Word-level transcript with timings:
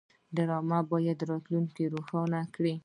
ډرامه 0.35 0.79
باید 0.91 1.19
راتلونکی 1.29 1.83
روښانه 1.93 2.41
کړي 2.55 2.75